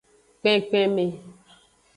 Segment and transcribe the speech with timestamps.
[0.39, 1.05] Kpenkpenme.